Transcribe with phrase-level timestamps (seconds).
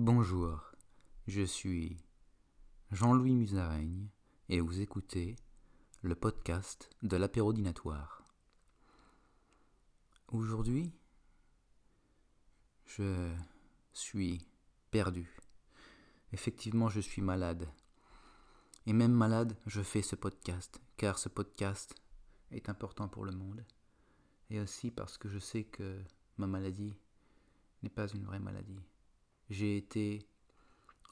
[0.00, 0.60] Bonjour,
[1.26, 1.96] je suis
[2.92, 4.06] Jean-Louis Musaraigne
[4.48, 5.34] et vous écoutez
[6.02, 8.22] le podcast de l'apérodinatoire.
[10.28, 10.92] Aujourd'hui,
[12.86, 13.34] je
[13.92, 14.46] suis
[14.92, 15.36] perdu.
[16.32, 17.68] Effectivement, je suis malade.
[18.86, 21.96] Et même malade, je fais ce podcast, car ce podcast
[22.52, 23.64] est important pour le monde.
[24.48, 26.00] Et aussi parce que je sais que
[26.36, 26.94] ma maladie
[27.82, 28.78] n'est pas une vraie maladie.
[29.50, 30.26] J'ai été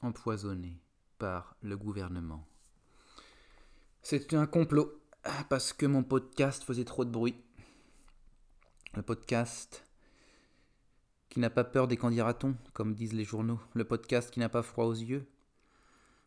[0.03, 0.79] empoisonné
[1.17, 2.45] par le gouvernement.
[4.03, 5.01] C'est un complot,
[5.49, 7.35] parce que mon podcast faisait trop de bruit.
[8.93, 9.83] Le podcast
[11.29, 13.59] qui n'a pas peur des candidatons, comme disent les journaux.
[13.73, 15.25] Le podcast qui n'a pas froid aux yeux.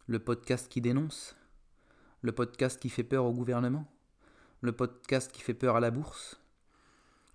[0.06, 1.36] Le podcast qui dénonce.
[2.22, 3.86] Le podcast qui fait peur au gouvernement.
[4.62, 6.40] Le podcast qui fait peur à la bourse.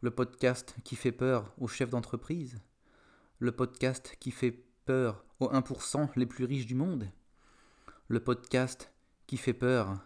[0.02, 2.60] Le podcast qui fait peur aux chefs d'entreprise.
[3.40, 7.12] Le podcast qui fait peur aux 1% les plus riches du monde.
[8.08, 8.92] Le podcast
[9.28, 10.00] qui fait peur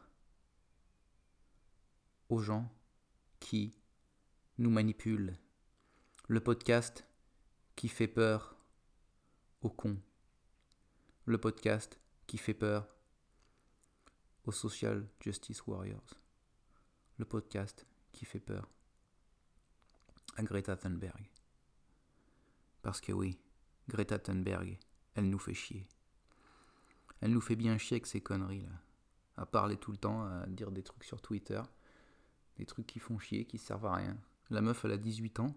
[2.29, 2.73] aux gens
[3.39, 3.77] qui
[4.57, 5.37] nous manipulent.
[6.27, 7.05] Le podcast
[7.75, 8.55] qui fait peur
[9.61, 9.99] aux cons.
[11.25, 12.87] Le podcast qui fait peur
[14.45, 16.13] aux social justice warriors.
[17.17, 18.69] Le podcast qui fait peur
[20.37, 21.29] à Greta Thunberg.
[22.81, 23.37] Parce que oui,
[23.89, 24.77] Greta Thunberg,
[25.15, 25.85] elle nous fait chier.
[27.21, 28.71] Elle nous fait bien chier avec ces conneries là.
[29.35, 31.61] À parler tout le temps, à dire des trucs sur Twitter.
[32.57, 34.17] Des trucs qui font chier, qui servent à rien.
[34.49, 35.55] La meuf, elle a 18 ans.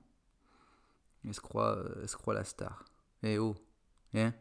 [1.24, 2.84] Elle se croit, euh, elle se croit la star.
[3.22, 3.56] Eh oh,
[4.14, 4.32] hein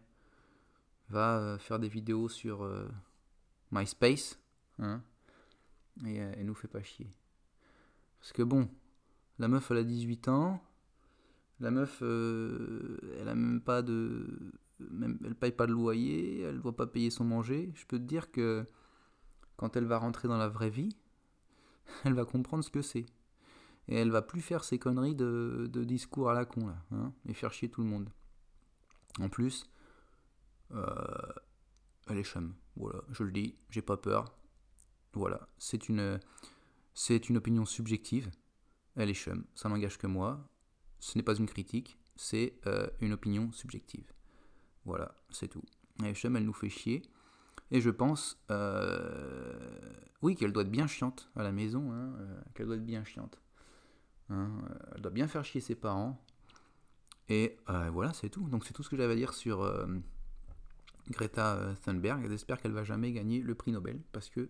[1.09, 2.87] Va euh, faire des vidéos sur euh,
[3.71, 4.39] MySpace,
[4.79, 5.03] hein
[6.05, 7.11] Et elle nous fait pas chier.
[8.19, 8.69] Parce que bon,
[9.39, 10.63] la meuf, elle a 18 ans.
[11.61, 14.51] La meuf, elle a même pas de.
[14.79, 17.71] Elle paye pas de loyer, elle doit pas payer son manger.
[17.75, 18.65] Je peux te dire que
[19.57, 20.97] quand elle va rentrer dans la vraie vie,
[22.03, 23.05] elle va comprendre ce que c'est.
[23.87, 27.33] Et elle va plus faire ces conneries de, discours à la con, là, hein, et
[27.33, 28.09] faire chier tout le monde.
[29.19, 29.69] En plus,
[30.71, 30.85] euh,
[32.07, 32.55] elle est chum.
[32.75, 34.33] Voilà, je le dis, j'ai pas peur.
[35.13, 36.19] Voilà, c'est une,
[36.93, 38.31] c'est une opinion subjective.
[38.95, 40.49] Elle est chum, ça n'engage que moi.
[41.01, 44.13] Ce n'est pas une critique, c'est euh, une opinion subjective.
[44.85, 45.63] Voilà, c'est tout.
[46.05, 47.01] Est chum, elle nous fait chier.
[47.71, 49.53] Et je pense, euh,
[50.21, 52.13] oui, qu'elle doit être bien chiante à la maison, hein,
[52.53, 53.41] qu'elle doit être bien chiante.
[54.31, 56.23] Hein, euh, elle doit bien faire chier ses parents.
[57.29, 58.47] Et euh, voilà, c'est tout.
[58.49, 59.85] Donc c'est tout ce que j'avais à dire sur euh,
[61.09, 62.27] Greta Thunberg.
[62.29, 64.49] J'espère qu'elle va jamais gagner le prix Nobel parce que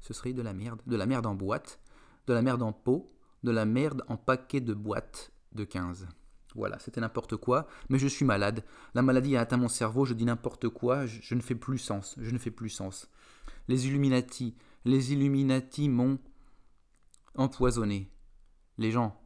[0.00, 0.80] ce serait de la merde.
[0.86, 1.80] De la merde en boîte,
[2.26, 3.12] de la merde en pot,
[3.42, 6.06] de la merde en paquet de boîtes de 15.
[6.54, 8.64] Voilà, c'était n'importe quoi, mais je suis malade.
[8.94, 12.14] La maladie a atteint mon cerveau, je dis n'importe quoi, je, ne fais plus sens,
[12.20, 13.10] je ne fais plus sens.
[13.68, 14.54] Les Illuminati,
[14.84, 16.18] les Illuminati m'ont
[17.34, 18.10] empoisonné.
[18.76, 19.18] Les gens,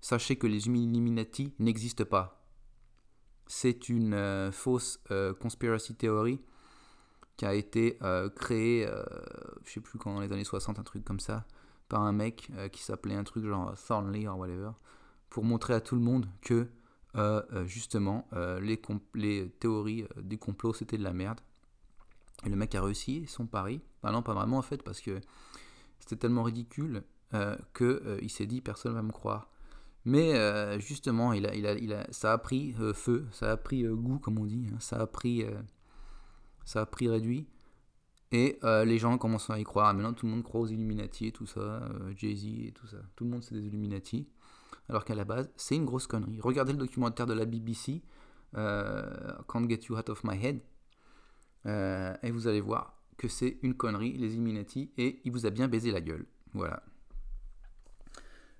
[0.00, 2.42] sachez que les Illuminati n'existent pas.
[3.46, 6.40] C'est une euh, fausse euh, conspiracy theory
[7.36, 8.88] qui a été euh, créée,
[9.64, 11.44] je sais plus quand, dans les années 60, un truc comme ça,
[11.88, 14.70] par un mec qui s'appelait un truc genre Thornley ou whatever,
[15.30, 16.68] pour montrer à tout le monde que
[17.64, 18.28] justement
[18.60, 18.80] les,
[19.14, 21.40] les, théories du complot c'était de la merde.
[22.44, 23.80] Et le mec a réussi son pari.
[24.02, 25.20] Ah non, pas vraiment en fait, parce que
[25.98, 27.02] c'était tellement ridicule
[27.34, 29.50] euh, qu'il euh, s'est dit personne va me croire.
[30.04, 34.44] Mais euh, justement, il a, ça a pris feu, ça a pris goût, comme on
[34.44, 34.76] dit, hein.
[34.78, 35.44] ça, a pris,
[36.64, 37.48] ça a pris réduit.
[38.30, 39.92] Et les gens commencent à y croire.
[39.94, 42.98] Maintenant, tout le monde croit aux Illuminati et tout ça, Jay-Z et tout ça.
[43.16, 44.28] Tout le monde, c'est des Illuminati.
[44.88, 46.40] Alors qu'à la base, c'est une grosse connerie.
[46.40, 48.02] Regardez le documentaire de la BBC,
[48.54, 50.60] Can't Get You Out of My Head,
[51.66, 55.68] et vous allez voir que c'est une connerie, les Illuminati, et il vous a bien
[55.68, 56.26] baisé la gueule.
[56.52, 56.82] Voilà.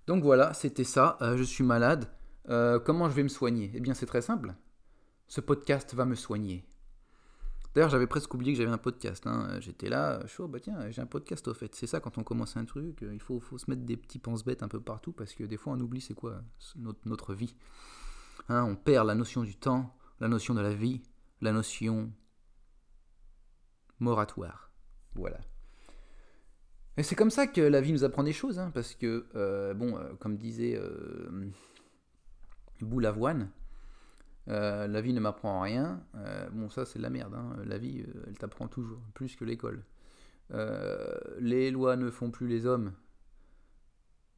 [0.06, 1.18] Donc voilà, c'était ça.
[1.20, 2.08] Euh, je suis malade.
[2.48, 3.72] Euh, comment je vais me soigner?
[3.74, 4.54] Eh bien, c'est très simple.
[5.26, 6.64] Ce podcast va me soigner.
[7.76, 9.26] D'ailleurs, j'avais presque oublié que j'avais un podcast.
[9.26, 9.60] Hein.
[9.60, 11.74] J'étais là, chaud, bah tiens, j'ai un podcast au fait.
[11.74, 14.68] C'est ça, quand on commence un truc, il faut, se mettre des petits pense-bêtes un
[14.68, 16.40] peu partout parce que des fois, on oublie c'est quoi
[17.04, 17.54] notre, vie.
[18.48, 21.02] Hein, on perd la notion du temps, la notion de la vie,
[21.42, 22.10] la notion
[24.00, 24.70] moratoire.
[25.14, 25.40] Voilà.
[26.96, 29.74] Et c'est comme ça que la vie nous apprend des choses, hein, parce que, euh,
[29.74, 31.50] bon, euh, comme disait euh,
[32.80, 33.50] Boulavoine,
[34.48, 36.02] euh, la vie ne m'apprend rien.
[36.52, 37.34] bon, ça, c'est de la merde.
[37.34, 37.56] Hein.
[37.64, 39.84] La vie, elle t'apprend toujours, plus que l'école.
[41.38, 42.92] les lois ne font plus les hommes,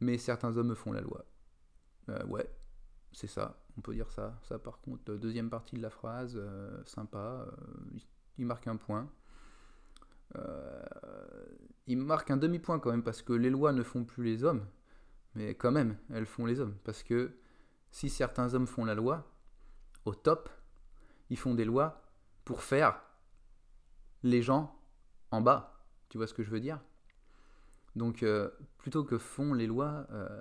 [0.01, 1.25] mais certains hommes font la loi.
[2.27, 2.51] ouais,
[3.13, 3.61] c'est ça.
[3.77, 4.39] on peut dire ça.
[4.43, 6.41] Ça, par contre, deuxième partie de la phrase,
[6.85, 7.47] sympa.
[8.39, 9.11] il marque un point.
[11.87, 14.65] il marque un demi-point quand même, parce que les lois ne font plus les hommes.
[15.35, 16.75] Mais quand même, elles font les hommes.
[16.85, 17.33] Parce que
[17.91, 19.27] si certains hommes font la loi,
[20.17, 20.49] top,
[21.31, 22.03] ils font des lois
[22.45, 23.01] pour faire
[24.23, 24.75] les gens
[25.31, 25.85] en bas.
[26.09, 26.81] Tu vois ce que je veux dire?
[27.97, 30.41] Donc, euh, plutôt que font les lois, euh,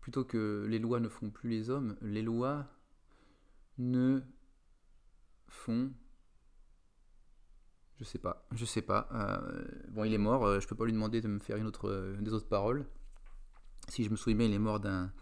[0.00, 2.66] plutôt que les lois ne font plus les hommes, les lois
[3.78, 4.20] ne
[5.48, 5.90] font.
[7.98, 9.08] Je sais pas, je sais pas.
[9.12, 12.16] Euh, bon, il est mort, je peux pas lui demander de me faire une autre,
[12.20, 12.86] des autres paroles.
[13.88, 15.12] Si je me souviens il est mort d'un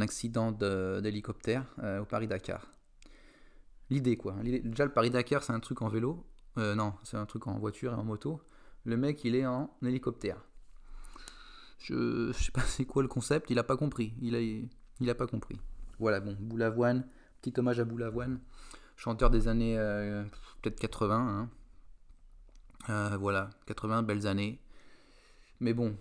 [0.00, 1.64] accident d'hélicoptère
[2.00, 2.66] au Paris-Dakar.
[3.90, 4.36] L'idée, quoi.
[4.42, 6.24] Déjà, le Paris-Dakar, c'est un truc en vélo.
[6.58, 8.40] Euh, non, c'est un truc en voiture et en moto.
[8.84, 10.44] Le mec, il est en hélicoptère.
[11.78, 14.14] Je, sais pas c'est quoi le concept, il a pas compris.
[14.20, 15.58] Il a, pas compris.
[15.98, 17.06] Voilà, bon, Boulavoine,
[17.42, 18.40] petit hommage à Boulavoine,
[18.96, 20.22] chanteur des années euh,
[20.62, 21.16] peut-être 80.
[21.16, 21.50] Hein.
[22.90, 24.60] Euh, voilà, 80, belles années.
[25.58, 25.96] Mais bon,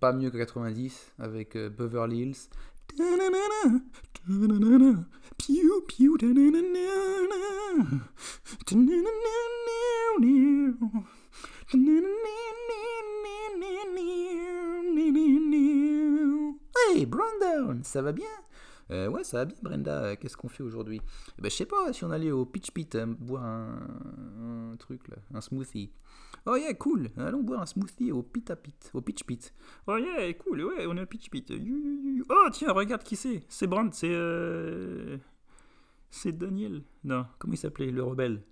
[0.00, 2.48] pas mieux que 90 avec Beverly Hills.
[16.90, 18.26] Hey, Brandon, ça va bien
[18.92, 20.16] euh, ouais, ça va bien, Brenda.
[20.16, 21.00] Qu'est-ce qu'on fait aujourd'hui?
[21.38, 25.08] Eh ben, Je sais pas si on allait au Pitch Pit euh, boire un, truc,
[25.08, 25.90] là, un smoothie.
[26.44, 27.08] Oh yeah, cool.
[27.16, 29.54] Allons boire un smoothie au Pit à Pit, au Pitch Pit.
[29.86, 30.64] Oh yeah, cool.
[30.64, 31.50] Ouais, on est au Pitch Pit.
[32.28, 33.42] Oh tiens, regarde qui c'est.
[33.48, 34.12] C'est Brand, c'est.
[34.12, 35.16] Euh...
[36.10, 36.82] C'est Daniel.
[37.04, 38.42] Non, comment il s'appelait, le rebelle?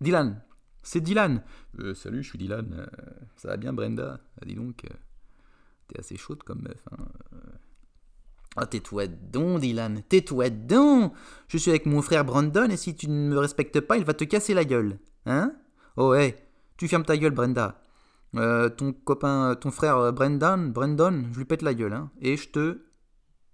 [0.00, 0.42] Dylan.
[0.82, 1.42] C'est Dylan.
[1.78, 2.88] Euh, salut, je suis Dylan.
[3.36, 4.18] Ça va bien, Brenda?
[4.40, 4.86] Ah, Dis donc,
[5.88, 6.82] t'es assez chaude comme meuf.
[6.92, 7.04] Hein.
[8.56, 10.02] Ah, tais-toi donc, Dylan.
[10.08, 11.12] Tais-toi donc.
[11.48, 14.14] Je suis avec mon frère Brandon et si tu ne me respectes pas, il va
[14.14, 14.98] te casser la gueule.
[15.26, 15.54] Hein?
[15.96, 16.36] Oh, hé,
[16.76, 17.80] tu fermes ta gueule, Brenda.
[18.32, 21.92] ton copain, ton frère Brendan, Brandon, je lui pète la gueule.
[21.92, 22.80] Hein, et je te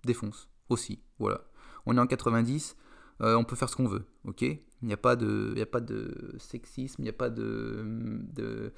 [0.04, 1.00] défonce aussi.
[1.18, 1.40] Voilà.
[1.86, 2.76] On est en 90.
[3.20, 4.44] on peut faire ce qu'on veut, ok?
[4.82, 8.72] Il n'y a, pas de, a pas de sexisme, il n'y a pas de,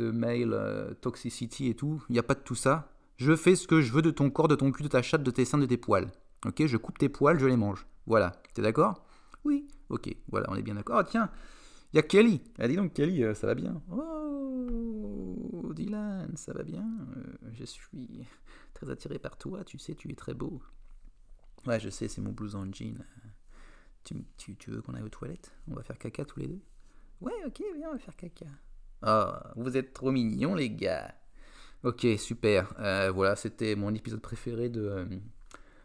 [0.00, 2.02] euh, toxicity et tout.
[2.08, 2.92] Il n'y a pas de tout ça.
[3.18, 5.24] Je fais ce que je veux de ton corps, de ton cul, de ta chatte,
[5.24, 6.10] de tes seins, de tes poils.
[6.46, 7.84] Ok Je coupe tes poils, je les mange.
[8.06, 8.40] Voilà.
[8.54, 9.04] T'es d'accord?
[9.44, 9.66] Oui.
[9.88, 10.08] Ok.
[10.28, 11.00] Voilà, on est bien d'accord.
[11.00, 11.28] Oh, tiens,
[11.92, 12.40] il y a Kelly.
[12.58, 13.82] Ah, dis donc, Kelly, euh, ça va bien?
[13.90, 16.86] Oh, Dylan, ça va bien
[17.16, 18.24] euh, Je suis
[18.72, 20.62] très attiré par toi, tu sais, tu es très beau.
[21.66, 23.04] Ouais, je sais, c'est mon blouson jean.
[24.04, 24.24] Tu,
[24.68, 25.52] veux qu'on aille aux toilettes?
[25.66, 26.62] On va faire caca tous les deux?
[27.20, 28.46] Ouais, ok, viens, on va faire caca.
[29.02, 31.14] Oh, vous êtes trop mignons, les gars.
[31.84, 32.74] Ok, super.
[32.80, 35.04] Euh, voilà, c'était mon épisode préféré de, euh,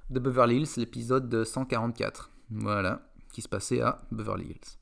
[0.09, 2.31] de Beverly Hills, l'épisode 144.
[2.49, 4.77] Voilà, qui se passait à Beverly Hills.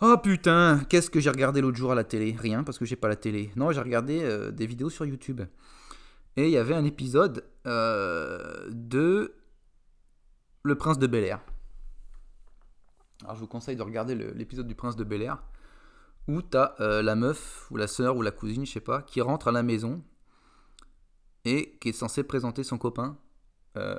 [0.00, 2.36] Oh putain, qu'est-ce que j'ai regardé l'autre jour à la télé?
[2.38, 3.50] Rien, parce que j'ai pas la télé.
[3.56, 5.40] Non, j'ai regardé euh, des vidéos sur YouTube.
[6.36, 9.34] Et il y avait un épisode de
[10.62, 11.40] Le Prince de Bel Air.
[13.22, 15.42] Alors je vous conseille de regarder l'épisode du Prince de Bel Air
[16.28, 19.02] où tu as euh, la meuf ou la sœur ou la cousine, je sais pas,
[19.02, 20.02] qui rentre à la maison
[21.44, 23.18] et qui est censée présenter son copain
[23.76, 23.98] euh,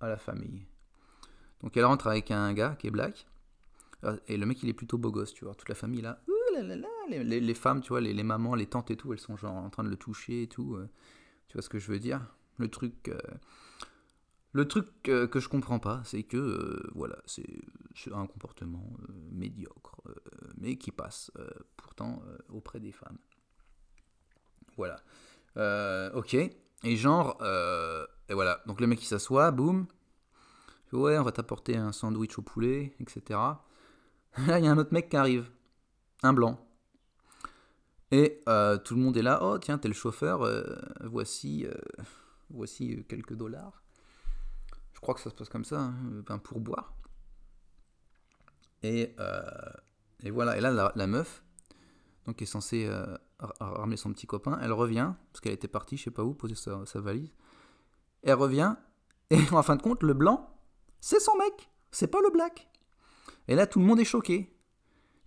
[0.00, 0.66] à la famille.
[1.62, 3.26] Donc elle rentre avec un gars qui est black
[4.04, 5.54] euh, et le mec il est plutôt beau gosse, tu vois.
[5.54, 6.22] Toute la famille là,
[7.08, 9.82] les, femmes, tu vois, les, mamans, les tantes et tout, elles sont genre en train
[9.82, 10.78] de le toucher et tout.
[11.48, 12.20] tu vois ce que je veux dire?
[12.58, 13.10] Le truc
[14.52, 17.46] le truc que, que je comprends pas, c'est que euh, voilà, c'est
[18.12, 20.14] un comportement euh, médiocre, euh,
[20.56, 21.30] mais qui passe
[21.76, 23.18] pourtant auprès des femmes.
[24.76, 25.00] Voilà.
[26.14, 26.34] ok.
[26.82, 27.36] Et genre,
[28.28, 28.62] et voilà.
[28.66, 29.86] Donc le mec il s'assoit, boum.
[30.92, 33.38] Ouais, on va t'apporter un sandwich au poulet, etc.
[34.46, 35.48] Là, il y a un autre mec qui arrive,
[36.22, 36.66] un blanc.
[38.10, 38.40] Et
[38.84, 39.38] tout le monde est là.
[39.42, 40.44] Oh tiens, t'es le chauffeur.
[41.04, 41.66] voici,
[42.48, 43.79] voici quelques dollars.
[45.00, 45.80] Je crois que ça se passe comme ça,
[46.28, 46.92] hein, pour boire.
[48.82, 49.40] Et, euh,
[50.22, 51.42] et, voilà, et là, la, meuf,
[52.26, 53.16] donc qui est censée euh,
[53.60, 56.54] ramener son petit copain, elle revient, parce qu'elle était partie, je sais pas où, poser
[56.54, 57.32] sa, valise.
[58.22, 58.76] elle revient,
[59.30, 60.54] et en fin de compte, le blanc,
[61.00, 62.68] c'est son mec, c'est pas le black.
[63.48, 64.54] Et là, tout le monde est choqué.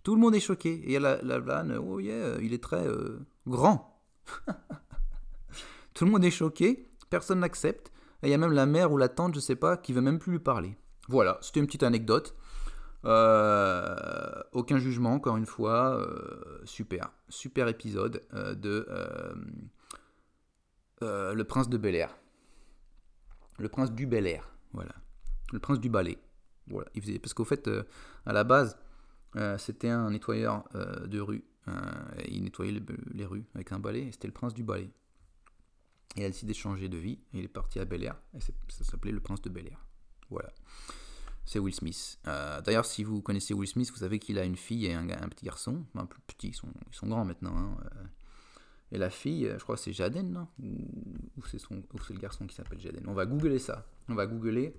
[0.04, 0.70] Tout le monde est choqué.
[0.70, 4.00] Et il y a la, la vanne, oh il est très euh, grand.
[5.94, 7.90] tout le monde est choqué, personne n'accepte.
[8.22, 10.00] Et il y a même la mère ou la tante, je sais pas, qui veut
[10.00, 10.76] même plus lui parler.
[11.08, 12.34] Voilà, c'était une petite anecdote.
[13.04, 15.98] Euh, aucun jugement, encore une fois.
[15.98, 18.86] Euh, super, super épisode euh, de
[21.00, 22.16] Le Prince de Bel Air.
[23.58, 24.94] Le Prince du Bel Air, voilà.
[25.52, 26.18] le prince du balai.
[26.66, 27.70] Voilà, il faisait, parce qu'au fait,
[28.26, 28.76] à la base,
[29.58, 30.64] c'était un nettoyeur
[31.06, 31.44] de rue.
[32.26, 34.90] il nettoyait les, rues avec un balai, c'était le prince du balai.
[36.16, 38.40] Il a décidé de changer de vie, et il est parti à Bel Air, et
[38.40, 39.84] ça s'appelait le prince de Bel Air.
[40.30, 40.50] Voilà.
[41.44, 42.18] C'est Will Smith.
[42.24, 45.44] D'ailleurs, si vous connaissez Will Smith, vous savez qu'il a une fille et un, petit
[45.44, 45.84] garçon.
[45.94, 47.54] Un plus petit, ils sont, ils sont grands maintenant.
[47.54, 47.76] Hein.
[48.92, 50.48] Et la fille, je crois que c'est Jaden, non?
[50.62, 53.86] Ou, c'est le garçon qui s'appelle Jaden On va googler ça.
[54.08, 54.74] On va googler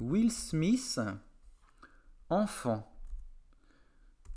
[0.00, 0.98] Will Smith,
[2.30, 2.90] enfant.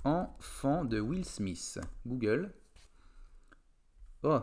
[0.03, 1.79] Enfant de Will Smith.
[2.05, 2.53] Google.
[4.23, 4.41] Oh.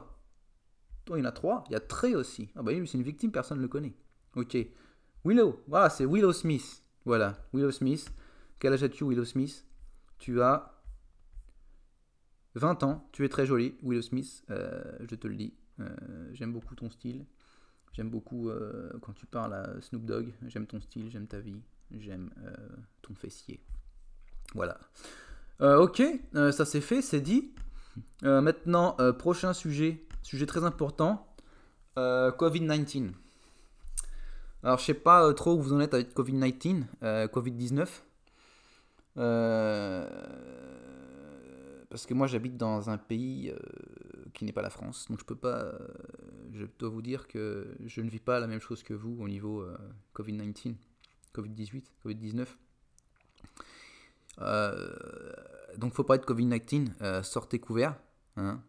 [1.08, 1.64] Oh il y en a trois.
[1.68, 2.50] Il y a Trey aussi.
[2.56, 3.94] Ah bah oui, c'est une victime, personne ne le connaît.
[4.36, 4.56] Ok.
[5.24, 5.62] Willow.
[5.66, 6.82] Voilà, c'est Willow Smith.
[7.04, 8.12] Voilà, Willow Smith.
[8.58, 9.64] Quel âge as-tu, Willow Smith?
[10.18, 10.80] Tu as
[12.54, 15.54] 20 ans, tu es très joli, Willow Smith, euh, je te le dis.
[15.78, 15.88] Euh,
[16.32, 17.24] j'aime beaucoup ton style.
[17.92, 20.32] J'aime beaucoup euh, quand tu parles à Snoop Dogg.
[20.46, 22.30] J'aime ton style, j'aime ta vie, j'aime
[23.02, 23.60] ton fessier.
[24.54, 24.78] Voilà.
[25.60, 26.02] ok,
[26.32, 27.54] ça c'est fait, c'est dit.
[28.22, 31.26] maintenant, prochain sujet, sujet très important
[31.96, 33.12] Covid-19.
[34.62, 37.88] Alors, je sais pas trop où vous en êtes avec Covid-19, Covid-19.
[39.18, 40.06] Euh,
[41.90, 43.58] parce que moi j'habite dans un pays euh,
[44.32, 45.78] qui n'est pas la France, donc je peux pas, euh,
[46.52, 49.28] je dois vous dire que je ne vis pas la même chose que vous au
[49.28, 49.76] niveau euh,
[50.14, 50.76] Covid-19,
[51.34, 52.46] Covid-18, Covid-19.
[55.78, 57.96] donc faut pas être Covid-19, sortez couvert,
[58.40, 58.62] hein,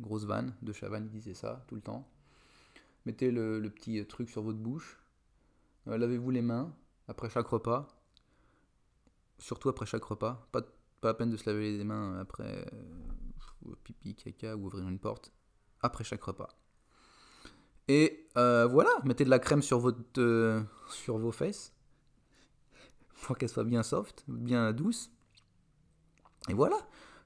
[0.00, 2.08] grosse vanne, de Chavannes disait ça tout le temps.
[3.06, 4.98] Mettez le, petit truc sur votre bouche,
[5.86, 6.74] lavez-vous les mains
[7.08, 7.88] après chaque repas,
[9.38, 10.62] surtout après chaque repas, pas
[11.00, 12.66] pas la peine de se laver les mains après
[13.66, 15.32] euh, pipi, caca ou ouvrir une porte
[15.80, 16.48] après chaque repas.
[17.88, 21.72] Et euh, voilà, mettez de la crème sur, votre, euh, sur vos fesses
[23.22, 25.10] pour qu'elle soit bien soft, bien douce.
[26.48, 26.76] Et voilà,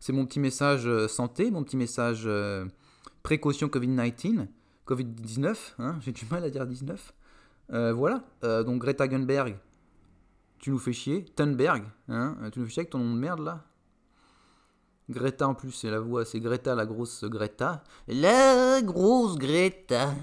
[0.04, 2.28] c'est mon petit message santé, mon petit message
[3.22, 4.48] précaution Covid-19,
[4.86, 7.14] Covid-19, hein, j'ai du mal à dire 19.
[7.94, 9.56] voilà, donc Greta Thunberg,
[10.58, 11.24] tu nous fais chier.
[11.24, 13.64] Thunberg, hein, tu nous fais chier avec ton nom de merde là.
[15.08, 17.82] Greta en plus, c'est la voix, c'est Greta, la grosse Greta.
[18.06, 20.14] La grosse Greta,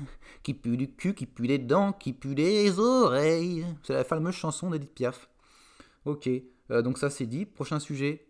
[0.44, 3.66] qui pue du cul, qui pue les dents, qui pue les oreilles.
[3.82, 5.28] C'est la fameuse chanson d'Edith Piaf.
[6.06, 6.30] Ok,
[6.70, 7.48] euh, donc ça c'est dit.
[7.48, 8.28] Prochain sujet.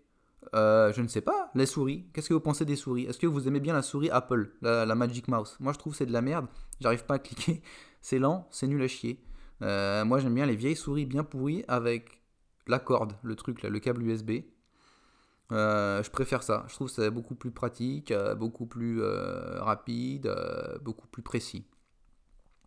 [0.53, 2.05] Euh, je ne sais pas, les souris.
[2.13, 3.05] Qu'est-ce que vous pensez des souris?
[3.05, 5.55] Est-ce que vous aimez bien la souris Apple, la, Magic Mouse?
[5.59, 6.47] Moi je trouve c'est de la merde.
[6.79, 7.61] J'arrive pas à cliquer.
[8.03, 9.23] C'est lent, c'est nul à chier.
[9.61, 12.19] Euh, moi, j'aime bien les vieilles souris bien pourries avec
[12.65, 14.41] la corde, le truc, là, le câble USB.
[15.51, 16.65] Euh, je préfère ça.
[16.67, 20.35] Je trouve que c'est beaucoup plus pratique, beaucoup plus rapide,
[20.81, 21.63] beaucoup plus précis.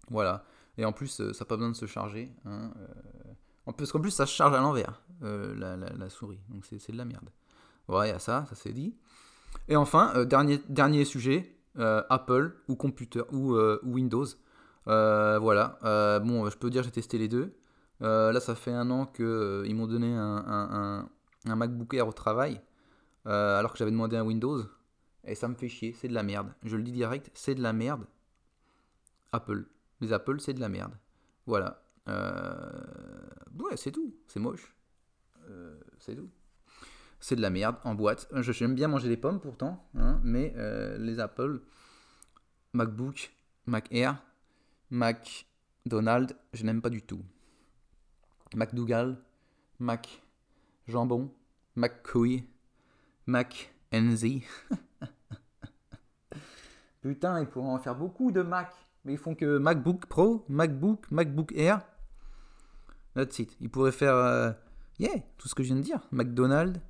[0.08, 0.44] Voilà.
[0.78, 2.32] Et en plus, ça n'a pas besoin de se charger.
[2.44, 2.72] Hein,
[3.76, 6.38] plus, qu'en plus, ça se charge à l'envers, la, souris.
[6.48, 7.28] Donc c'est de la merde.
[7.88, 8.94] Voilà, il y a ça, ça c'est dit.
[9.68, 14.26] Et enfin, dernier, dernier sujet, Apple ou computer ou Windows.
[14.86, 15.78] Euh, voilà.
[15.84, 17.54] Euh, bon, je peux dire j'ai testé les deux.
[18.02, 21.08] Euh, là, ça fait un an qu'ils m'ont donné un,
[21.46, 22.60] MacBook Air au travail,
[23.24, 24.62] alors que j'avais demandé un Windows.
[25.26, 26.52] Et ça me fait chier, c'est de la merde.
[26.64, 28.04] Je le dis direct, c'est de la merde.
[29.32, 29.66] Apple.
[30.00, 30.92] Les Apple, c'est de la merde.
[31.46, 31.82] Voilà.
[32.06, 34.14] Ouais, c'est tout.
[34.26, 34.74] C'est moche.
[35.98, 36.28] c'est tout.
[37.24, 38.28] C'est de la merde en boîte.
[38.34, 40.54] J'aime bien manger des pommes pourtant, hein, mais
[40.98, 41.62] les Apple,
[42.74, 43.32] MacBook,
[43.64, 44.22] Mac Air,
[44.90, 47.22] McDonald, je n'aime pas du tout.
[48.54, 49.16] McDougall,
[49.78, 50.22] Mac
[50.86, 51.32] Jambon,
[51.76, 52.44] McCouille,
[53.24, 54.44] Mac Enzy.
[57.00, 58.70] Putain, ils pourraient en faire beaucoup de Mac.
[59.06, 61.80] Mais ils font que MacBook Pro, MacBook, MacBook Air.
[63.14, 63.56] That's it.
[63.60, 64.14] Ils pourraient faire.
[64.14, 64.52] Euh,
[64.98, 66.06] yeah, tout ce que je viens de dire.
[66.12, 66.82] McDonald's.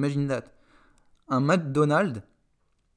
[0.00, 0.44] Imagine that.
[1.28, 2.22] Un McDonald's.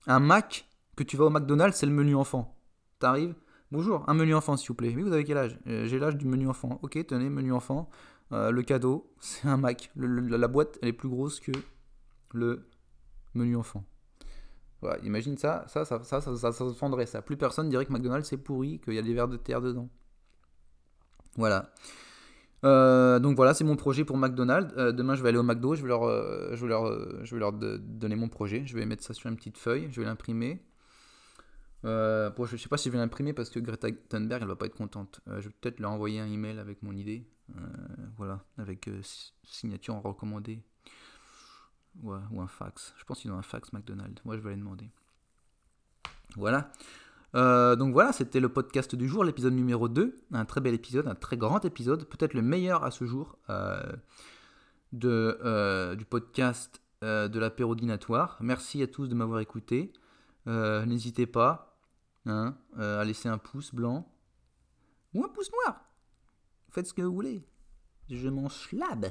[0.08, 2.58] Un Mac que tu vas au McDonald's, c'est le menu enfant.
[3.00, 3.36] T'arrives,
[3.74, 4.94] Bonjour, un menu enfant s'il vous plaît.
[4.96, 5.60] Oui, vous avez quel âge?
[5.68, 6.80] Euh, J'ai l'âge du menu enfant.
[6.82, 7.90] Ok, tenez, menu enfant.
[8.32, 9.92] Euh, le cadeau, c'est un Mac.
[9.98, 11.52] la boîte, elle est plus grosse que
[12.32, 12.70] le
[13.34, 13.84] menu enfant.
[14.80, 17.22] Voilà, imagine ça, ça, ça, ça, ça, ça, se fendrait ça.
[17.22, 19.90] Plus personne dirait que McDonald's c'est pourri, qu'il y a des verres de terre dedans.
[21.36, 21.74] Voilà.
[22.64, 24.74] Euh, donc voilà, c'est mon projet pour McDonald's.
[24.76, 26.04] demain, je vais aller au McDo, je vais leur,
[26.56, 28.64] je vais leur, je vais leur donner mon projet.
[28.66, 30.64] Je vais mettre ça sur une petite feuille, je vais l'imprimer.
[31.86, 34.48] Euh, bon, je ne sais pas si je vais l'imprimer parce que Greta Thunberg, elle
[34.48, 35.22] va pas être contente.
[35.28, 37.28] Euh, je vais peut-être leur envoyer un email avec mon idée.
[37.58, 37.62] Euh,
[38.18, 38.90] voilà, avec
[39.44, 40.64] signature en recommandé.
[42.02, 42.94] ou un fax.
[42.98, 44.24] Je pense qu'ils ont un fax McDonald's.
[44.24, 44.90] Moi, je vais les demander.
[46.36, 46.72] Voilà.
[47.36, 50.16] Euh, donc voilà, c'était le podcast du jour, l'épisode numéro 2.
[50.32, 53.82] Un très bel épisode, un très grand épisode, peut-être le meilleur à ce jour euh,
[55.04, 58.38] euh, du podcast de l'apérodinatoire.
[58.40, 59.92] Merci à tous de m'avoir écouté.
[60.46, 61.78] N'hésitez pas
[62.26, 64.10] hein, à laisser un pouce blanc
[65.14, 65.84] ou un pouce noir.
[66.70, 67.46] Faites ce que vous voulez.
[68.10, 69.08] Je m'en schlabe.